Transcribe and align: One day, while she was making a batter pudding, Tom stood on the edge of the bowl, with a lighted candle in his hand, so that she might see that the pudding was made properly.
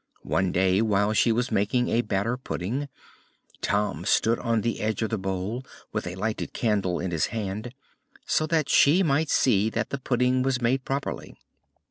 One 0.25 0.51
day, 0.51 0.81
while 0.81 1.13
she 1.13 1.31
was 1.31 1.51
making 1.51 1.89
a 1.89 2.01
batter 2.01 2.35
pudding, 2.35 2.89
Tom 3.61 4.03
stood 4.03 4.39
on 4.39 4.61
the 4.61 4.81
edge 4.81 5.03
of 5.03 5.11
the 5.11 5.17
bowl, 5.19 5.63
with 5.93 6.07
a 6.07 6.15
lighted 6.15 6.53
candle 6.53 6.99
in 6.99 7.11
his 7.11 7.27
hand, 7.27 7.75
so 8.25 8.47
that 8.47 8.67
she 8.67 9.03
might 9.03 9.29
see 9.29 9.69
that 9.69 9.91
the 9.91 9.99
pudding 9.99 10.41
was 10.41 10.59
made 10.59 10.83
properly. 10.85 11.35